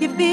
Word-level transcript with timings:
you 0.00 0.08
feel 0.14 0.27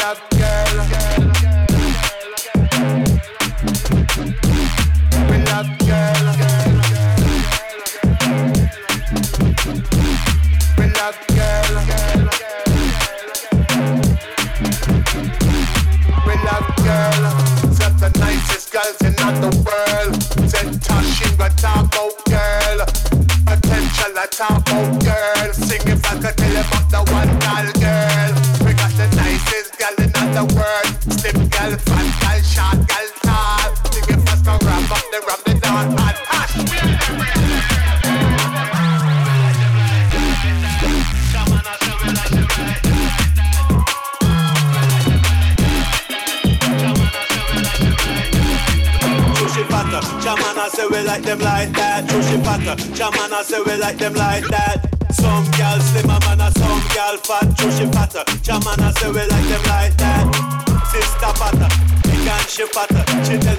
love 0.00 0.37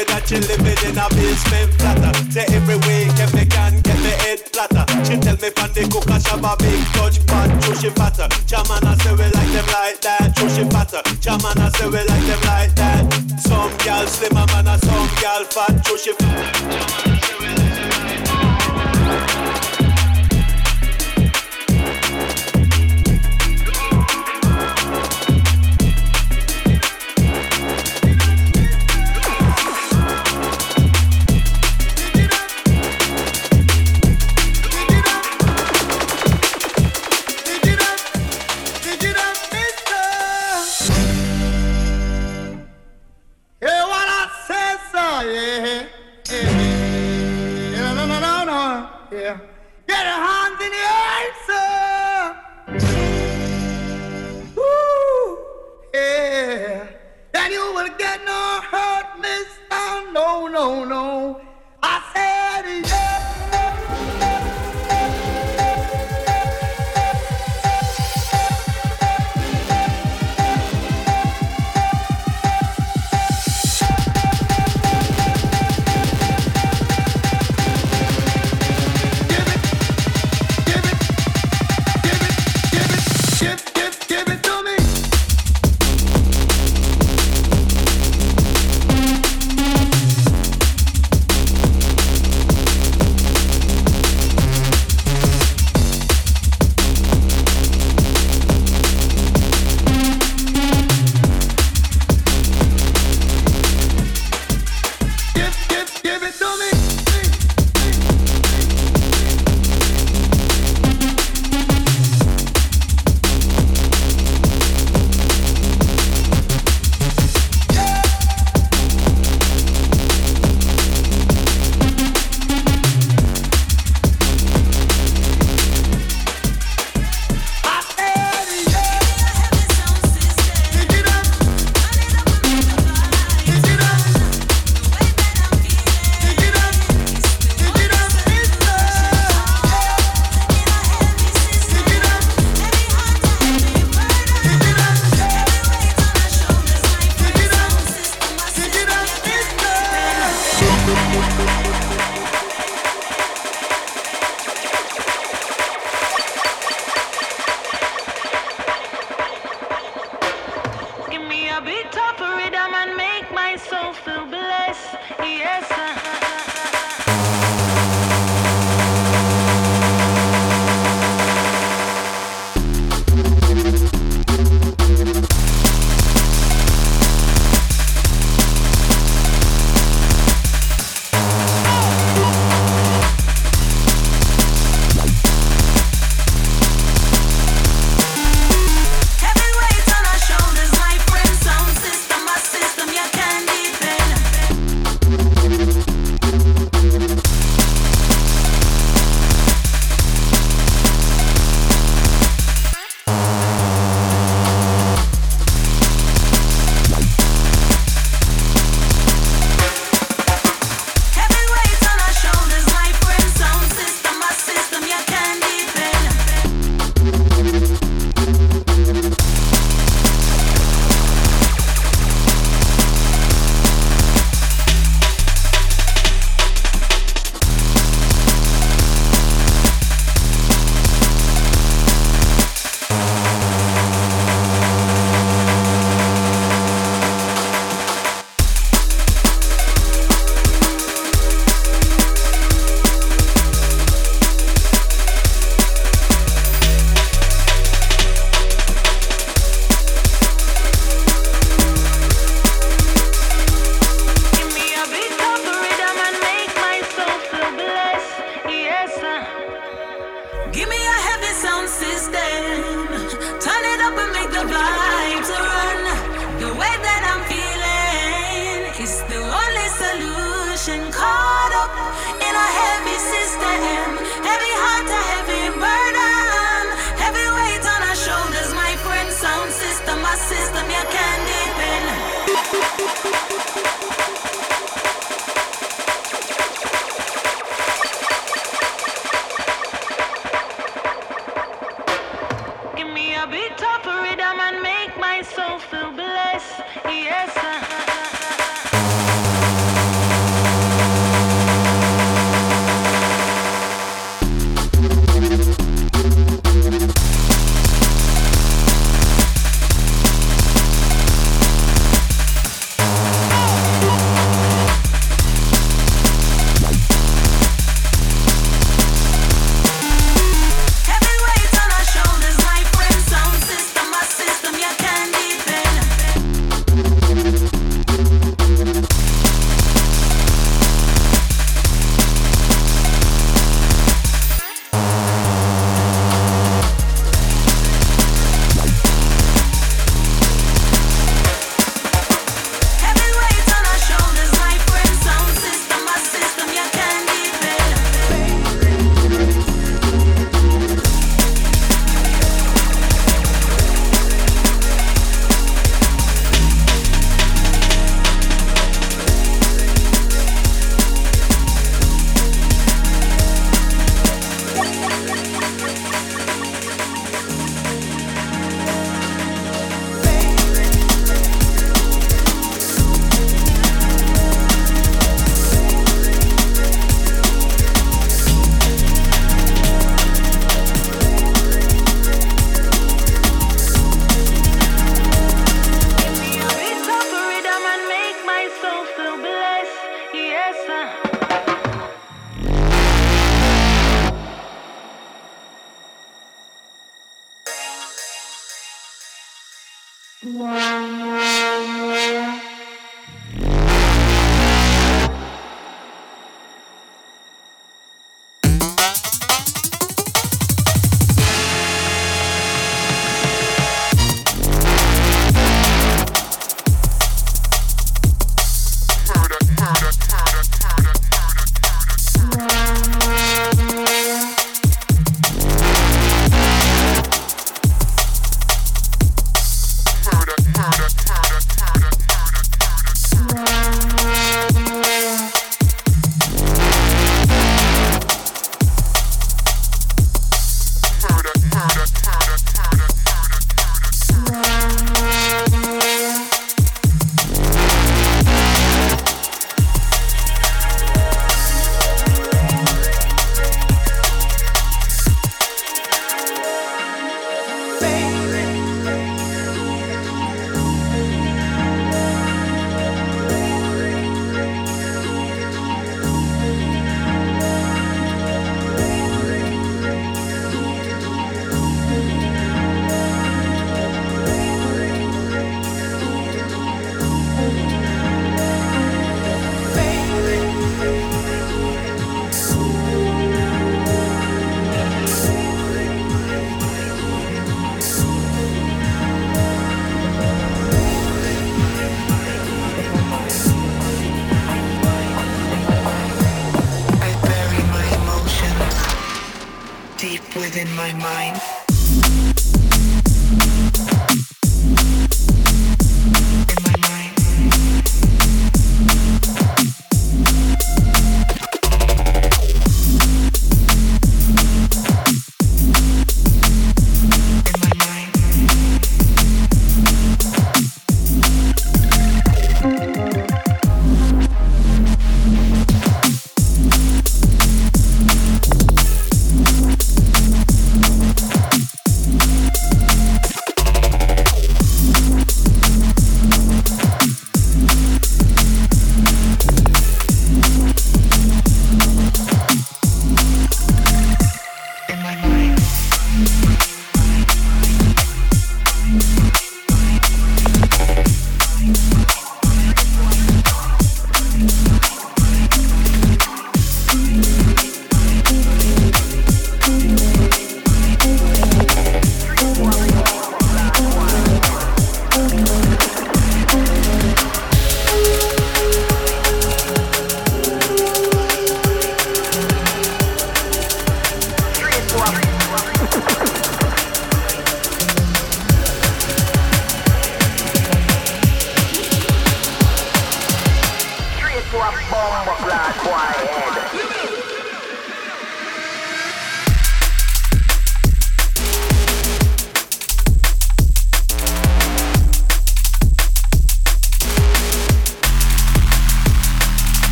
living 0.00 0.14
that 0.14 0.28
she 0.28 0.36
living 0.40 0.80
in 0.88 0.98
a 0.98 1.06
basement 1.12 1.72
flatter. 1.80 2.12
Say 2.30 2.46
every 2.54 2.76
week 2.88 3.12
if 3.20 3.34
me 3.34 3.44
can 3.46 3.80
get 3.80 3.98
me 4.00 4.12
head 4.24 4.40
flatter. 4.52 4.84
She 5.04 5.18
tell 5.20 5.36
me 5.36 5.50
from 5.50 5.72
the 5.72 5.88
cook 5.90 6.08
and 6.08 6.22
shabba 6.22 6.56
big 6.58 6.80
touch 6.94 7.24
pot, 7.26 7.50
true 7.62 7.76
she 7.76 7.90
fatter. 7.90 8.28
Chaman 8.46 8.84
I 8.86 8.94
say 9.02 9.12
we 9.12 9.24
like 9.24 9.52
them 9.52 9.66
like 9.74 10.00
that, 10.00 10.36
true 10.36 10.48
she 10.48 10.64
fatter. 10.70 11.02
Chaman 11.20 11.58
I 11.58 11.68
say 11.70 11.86
we 11.86 12.00
like 12.00 12.26
them 12.26 12.40
like 12.46 12.74
that. 12.76 13.02
Some 13.40 13.72
gal 13.78 14.06
slim 14.06 14.36
a 14.36 14.46
man 14.46 14.68
and 14.68 14.80
some 14.82 15.08
gal 15.20 15.44
fat, 15.44 15.84
true 15.84 15.98
she 15.98 16.12
fatter. 16.12 16.59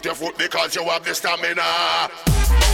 Because 0.00 0.06
you 0.06 0.14
have 0.14 0.24
the 0.24 0.34
stamina. 0.34 0.34
Jump 0.34 0.38
around 0.38 0.38
because 0.38 0.76
you 0.76 0.84
want 0.84 1.04
the 1.04 1.14
stamina 1.14 2.73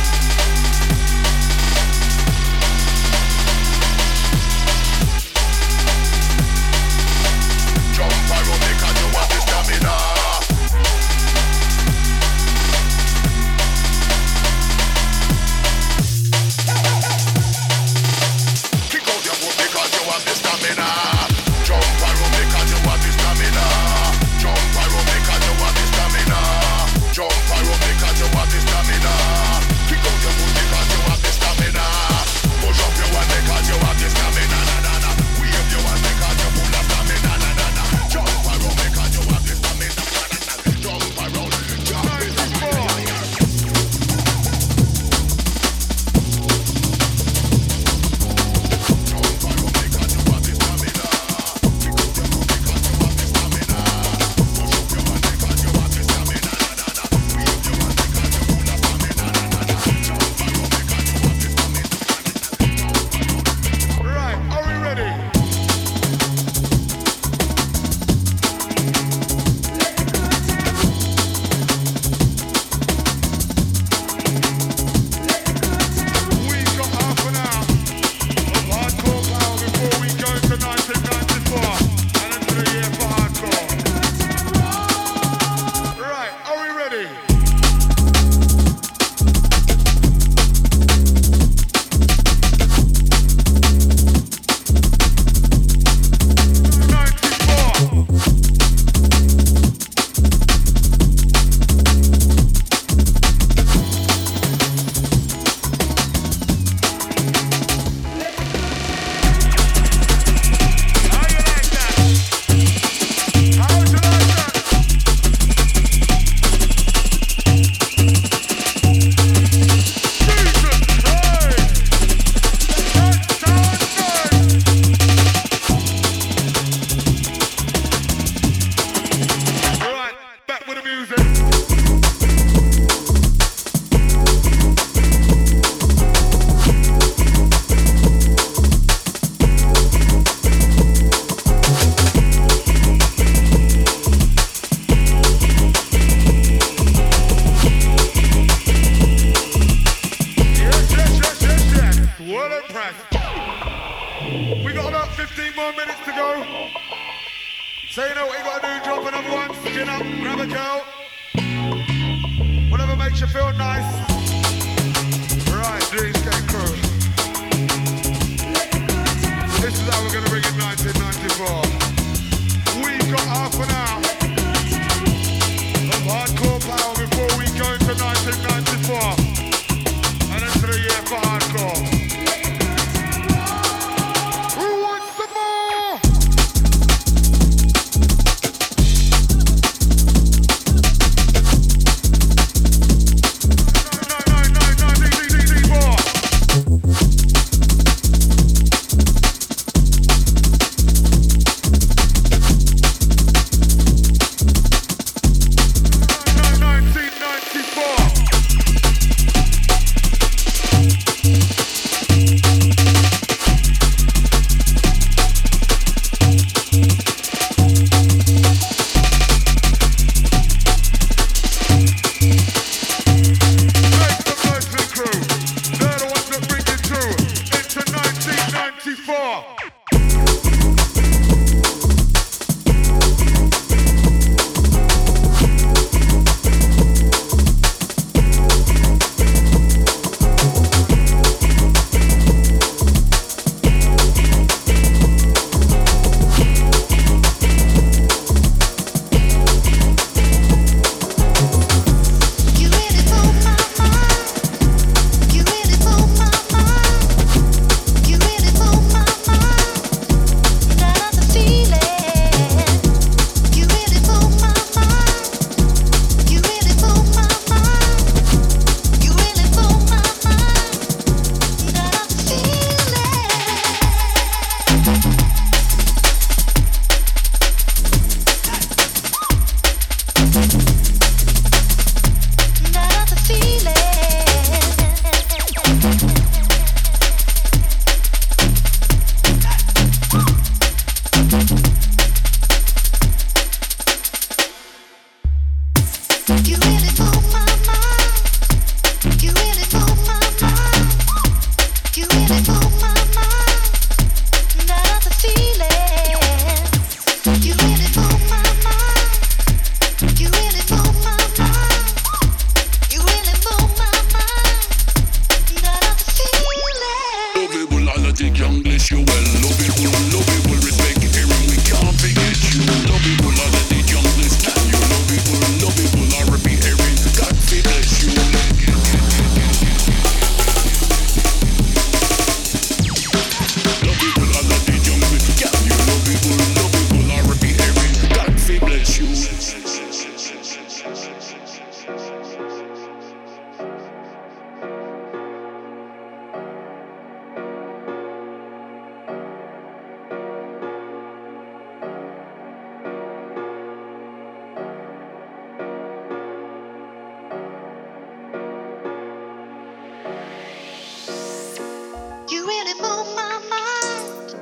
really 362.63 362.75
move 362.81 363.17
my 363.17 363.41
mind. 363.49 364.35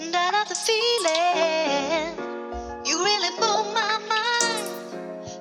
And 0.00 0.16
I 0.16 0.30
love 0.32 0.48
the 0.48 0.54
feeling. 0.54 2.16
You 2.84 2.98
really 3.04 3.30
move 3.38 3.74
my 3.74 3.98
mind. 4.08 4.66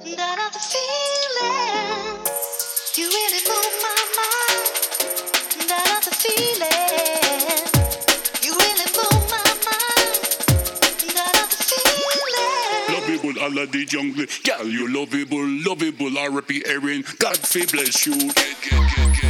And 0.06 0.20
I 0.20 0.36
love 0.38 0.54
the 0.54 0.60
feeling. 0.60 2.20
You 2.98 3.10
really 3.10 3.42
move 3.50 3.74
my 3.82 3.98
mind. 4.20 4.64
And 5.60 5.72
I 5.72 5.80
love 5.90 6.04
the 6.06 6.12
feeling. 6.12 6.90
lovable, 12.90 13.42
all 13.42 13.58
of 13.58 13.72
the 13.72 13.86
jungle. 13.86 14.26
Gal, 14.44 14.68
you 14.68 14.88
lovable, 14.94 15.46
lovable, 15.66 16.12
repeat, 16.32 16.68
Erin. 16.68 17.04
God, 17.18 17.38
fi 17.38 17.66
bless 17.66 18.06
you. 18.06 18.14
Yeah, 18.14 18.32
yeah, 18.72 19.14
yeah, 19.24 19.29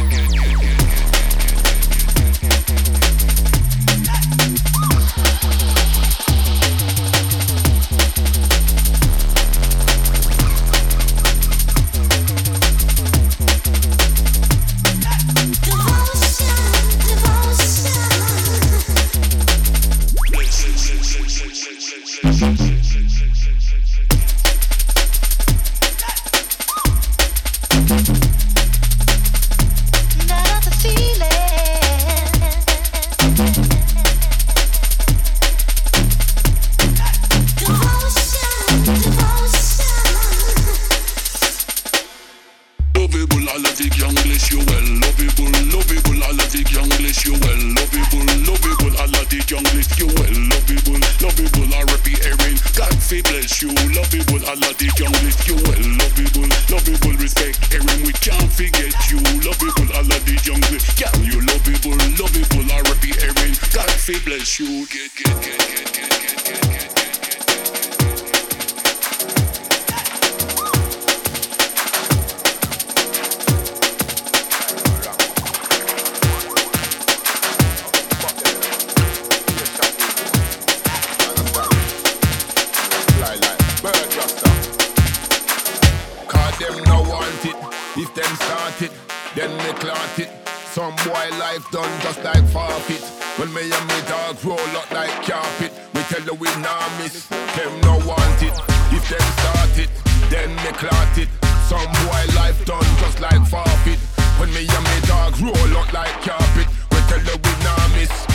Me 94.00 94.06
and 94.06 94.44
roll 94.44 94.76
up 94.78 94.90
like 94.92 95.10
carpet, 95.24 95.72
we 95.92 96.00
tell 96.02 96.22
you 96.22 96.34
we 96.34 96.48
nah 96.62 96.88
miss. 96.98 97.26
Them 97.26 97.80
no 97.82 97.98
want 98.08 98.42
it. 98.42 98.56
If 98.96 99.06
them 99.10 99.20
start 99.20 99.76
it, 99.76 99.90
then 100.30 100.48
me 100.56 100.72
clot 100.72 101.18
it. 101.18 101.28
Some 101.68 101.84
boy 102.06 102.24
life 102.34 102.64
done 102.64 102.82
just 103.00 103.20
like 103.20 103.44
forfeit. 103.46 103.98
When 104.38 104.48
me 104.54 104.66
and 104.66 104.84
me 104.84 105.06
dog 105.06 105.38
roll 105.40 105.76
up 105.76 105.92
like 105.92 106.16
carpet, 106.22 106.66
we 106.90 106.98
tell 107.08 107.20
you 107.20 107.36
we 107.44 107.52
nah 107.62 107.88
miss. 107.94 108.26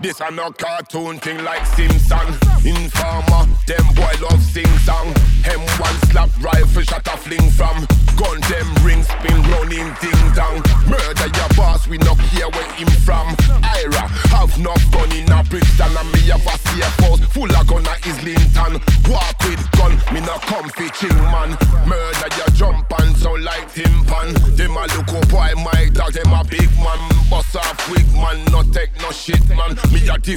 This 0.00 0.18
a 0.20 0.32
no 0.32 0.50
cartoon 0.50 1.18
thing 1.18 1.44
like 1.44 1.64
Simpson. 1.64 2.26
Informer, 2.66 3.46
them 3.68 3.86
boy 3.94 4.14
love 4.20 4.42
sing 4.42 4.66
song. 4.78 5.14
Hem 5.44 5.60
one 5.78 5.98
slap 6.10 6.30
rifle 6.42 6.82
shot 6.82 7.06
a 7.06 7.16
fling 7.16 7.50
from. 7.50 7.86
Gun 8.16 8.40
them 8.48 8.68
ring 8.84 9.02
spin 9.02 9.42
him 9.72 9.88
ding 10.00 10.24
dong. 10.34 10.60
Murder 10.86 11.28
your 11.32 11.48
boss, 11.56 11.88
we 11.88 11.98
no 11.98 12.14
care 12.30 12.48
where 12.50 12.72
him 12.76 12.88
from. 13.04 13.34
Ira 13.62 14.04
have 14.36 14.58
no 14.58 14.74
gun 14.92 15.10
in 15.12 15.30
a 15.32 15.42
Brixton 15.44 15.96
and 15.96 16.12
me 16.12 16.20
have 16.28 16.46
a 16.46 16.56
house 17.02 17.20
full 17.32 17.50
of 17.50 17.66
gun 17.66 17.86
a 17.86 17.94
Islington. 18.04 18.80
Walk 19.08 19.36
with 19.44 19.64
gun, 19.72 19.92
me 20.12 20.20
no 20.20 20.36
comfy 20.44 20.88
ching 20.90 21.22
man. 21.32 21.56
Murder 21.86 22.30
your 22.36 22.50
jump 22.54 22.92
and 23.00 23.16
so 23.16 23.32
like 23.32 23.72
timpan. 23.72 24.34
Them 24.56 24.76
a 24.76 24.84
look 24.94 25.12
up 25.12 25.28
boy 25.28 25.52
my 25.56 25.88
dog, 25.92 26.12
them 26.12 26.32
a 26.32 26.44
big 26.44 26.70
man. 26.76 27.00
Bust 27.30 27.56
off 27.56 27.78
quick 27.88 28.06
man, 28.12 28.44
no 28.52 28.62
take 28.62 28.92
no 29.00 29.10
shit 29.10 29.42
man. 29.48 29.72
Me 29.92 30.04
a 30.08 30.16
the 30.20 30.36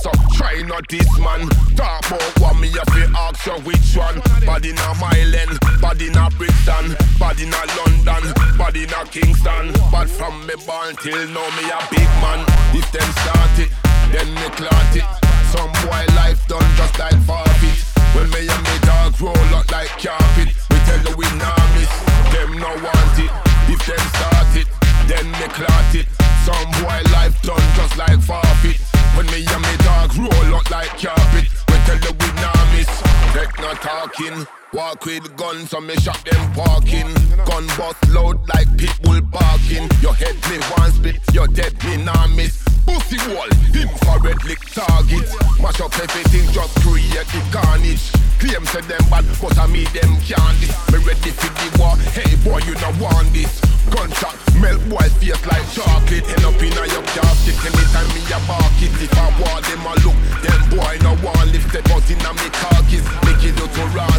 so 0.00 0.10
try 0.34 0.62
not 0.62 0.88
this 0.88 1.08
man. 1.18 1.48
Talk 1.76 2.06
about 2.06 2.40
what 2.40 2.56
me 2.58 2.68
a 2.68 2.84
fi 2.90 3.04
ask 3.16 3.46
you 3.46 3.52
which 3.64 3.96
one. 3.96 4.20
Body 4.46 4.72
na 4.72 4.94
Myland, 4.94 5.58
body 5.80 6.10
na 6.10 6.30
Brixton, 6.30 6.93
body 7.18 7.46
na 7.46 7.60
London, 7.78 8.24
body 8.56 8.86
na 8.86 9.04
Kingston. 9.04 9.72
But 9.90 10.08
from 10.08 10.46
me 10.46 10.54
born 10.66 10.96
till 10.96 11.26
now 11.32 11.48
me 11.56 11.64
a 11.70 11.80
big 11.90 12.10
man. 12.22 12.40
If 12.74 12.86
them 12.92 13.10
start 13.22 13.58
it, 13.58 13.70
then 14.12 14.28
me 14.34 14.46
clot 14.54 14.94
it. 14.94 15.06
Some 15.52 15.70
boy 15.86 16.04
life 16.18 16.40
done 16.48 16.66
just 16.76 16.98
like 16.98 17.18
forfeit. 17.26 17.78
When 18.14 18.30
me 18.30 18.46
and 18.46 18.62
me 18.66 18.76
dog 18.86 19.18
roll 19.20 19.50
up 19.54 19.70
like 19.70 19.90
carpet, 19.98 20.50
we 20.70 20.76
tell 20.86 21.00
you 21.02 21.14
we 21.16 21.26
nah 21.38 21.58
miss. 21.74 21.92
Them 22.34 22.58
no 22.58 22.70
want 22.82 23.16
it. 23.18 23.32
If 23.70 23.80
them 23.86 24.04
start 24.14 24.52
it, 24.54 24.68
then 25.08 25.26
me 25.38 25.46
clot 25.54 25.94
it. 25.94 26.06
Some 26.46 26.68
boy 26.82 27.00
life 27.12 27.40
done 27.42 27.66
just 27.76 27.96
like 27.96 28.20
forfeit. 28.20 28.78
When 29.16 29.26
me 29.26 29.46
and 29.46 29.62
me 29.62 29.74
dog 29.82 30.14
roll 30.16 30.54
up 30.54 30.70
like 30.70 30.92
carpet, 30.98 31.46
we 31.68 31.76
tell 31.86 31.98
you 31.98 32.12
we 32.20 32.28
nah 32.42 32.62
miss. 32.74 32.90
Take 33.32 33.54
no 33.58 33.72
talking. 33.74 34.63
Walk 34.74 35.06
with 35.06 35.36
guns, 35.36 35.70
so 35.70 35.80
me 35.80 35.94
shot 35.94 36.20
them 36.24 36.52
parking. 36.52 37.06
Gun 37.46 37.64
bust 37.78 38.08
loud 38.08 38.40
like 38.48 38.66
pitbull 38.76 39.20
barking. 39.30 39.88
Your 40.02 40.14
head 40.14 40.34
me 40.50 40.58
one 40.76 40.90
split, 40.90 41.20
your 41.32 41.46
dead 41.46 41.72
me 41.84 41.98
nah 41.98 42.26
miss. 42.26 42.63
Pussy 42.86 43.16
wall, 43.32 43.48
infrared 43.72 44.44
lick 44.44 44.60
target. 44.72 45.24
Mash 45.60 45.80
up 45.80 45.94
everything, 45.98 46.44
just 46.52 46.74
create 46.84 47.26
the 47.32 47.40
carnage. 47.50 48.12
Claim 48.38 48.64
to 48.76 48.80
them 48.84 49.04
bad, 49.08 49.24
but 49.40 49.56
I 49.58 49.66
me 49.66 49.84
them 49.96 50.16
can't. 50.20 50.60
Me 50.92 50.98
ready 51.00 51.32
for 51.32 51.48
the 51.48 51.68
war, 51.80 51.96
hey 52.12 52.36
boy 52.44 52.60
you 52.68 52.74
no 52.76 52.92
want 53.00 53.32
this. 53.32 53.60
Gunshot, 53.88 54.36
melt 54.60 54.80
boy 54.88 55.08
face 55.20 55.40
like 55.46 55.64
chocolate. 55.72 56.28
End 56.28 56.44
up 56.44 56.60
in 56.60 56.76
a 56.76 56.84
your 56.92 57.04
casket, 57.16 57.56
anytime 57.64 58.08
me 58.12 58.20
a 58.28 58.38
bark 58.44 58.76
it. 58.80 58.92
If 59.00 59.16
I 59.16 59.32
want 59.40 59.64
them 59.64 59.84
a 59.88 59.94
look, 60.04 60.18
them 60.44 60.62
boy 60.72 60.94
no 61.00 61.16
want 61.24 61.52
lift 61.52 61.72
it 61.72 61.88
out 61.88 62.04
in 62.10 62.20
a 62.20 62.30
me 62.36 62.48
carcass. 62.52 63.04
Make 63.24 63.44
it 63.48 63.60
out 63.60 63.72
to 63.72 63.84
rot 63.96 64.14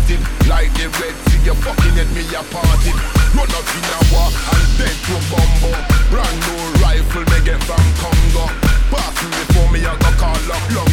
like 0.49 0.71
the 0.77 0.89
red 1.01 1.15
sea. 1.29 1.41
You 1.45 1.53
fucking 1.53 1.97
at 1.99 2.09
me 2.13 2.23
a 2.33 2.41
party. 2.49 2.91
Run 3.35 3.51
up 3.51 3.67
in 3.77 3.85
a 3.93 3.99
war 4.09 4.29
and 4.31 4.67
then 4.79 4.95
to 5.05 5.15
bumbo. 5.29 5.71
Brand 6.09 6.37
new 6.45 6.81
rifle 6.81 7.25
me 7.29 7.39
get 7.45 7.61
from 7.63 7.85
Congo. 8.01 8.54
Pass 8.91 9.23
me 9.23 9.29
before 9.29 9.71
me 9.71 9.79
a 9.79 9.97
go 9.97 10.11
call 10.17 10.51
up 10.51 10.75
Longo. 10.75 10.84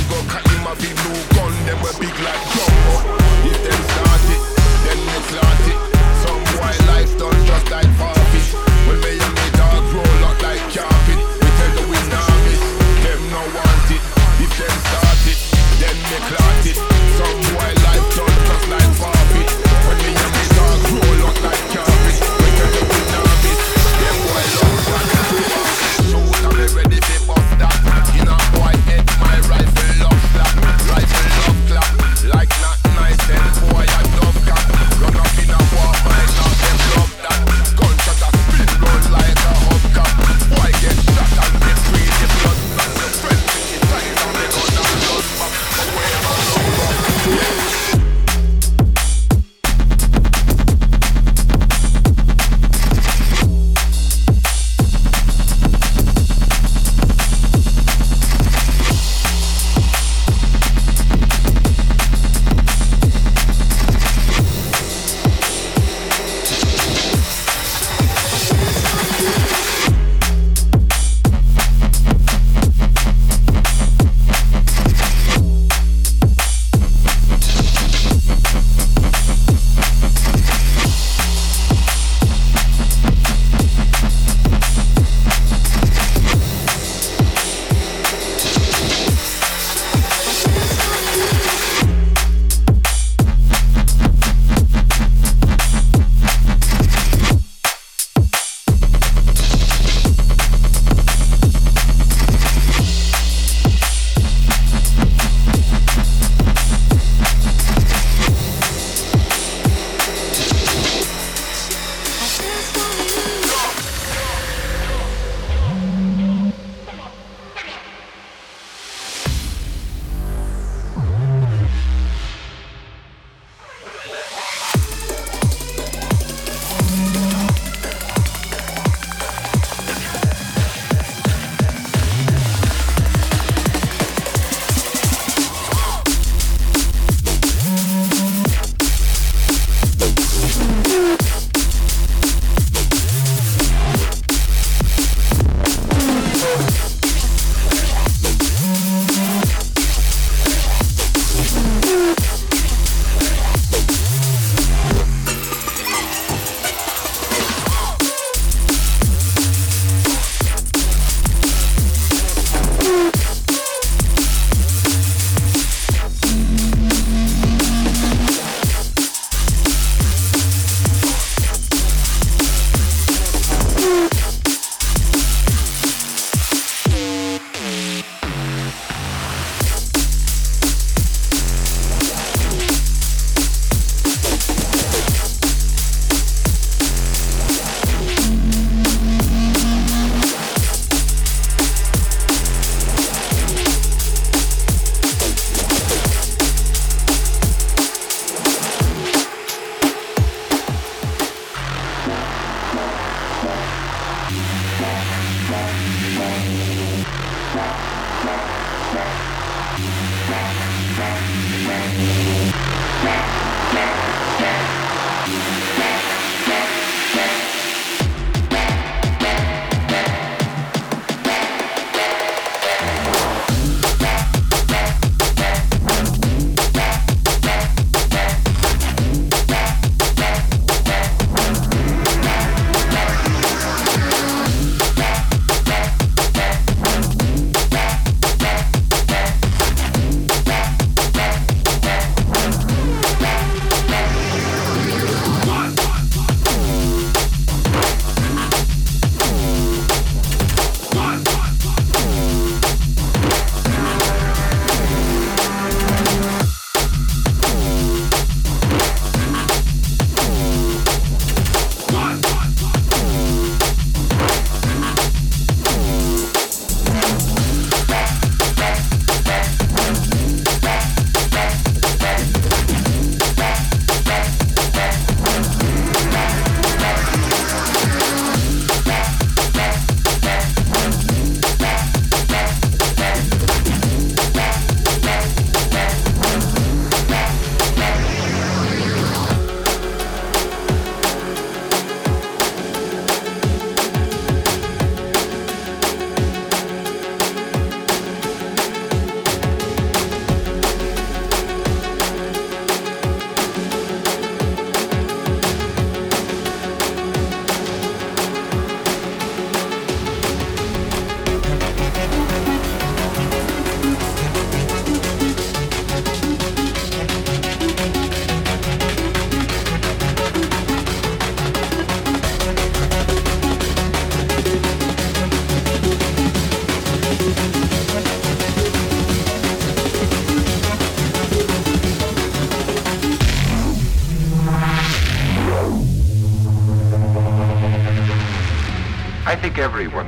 Think 339.68 340.01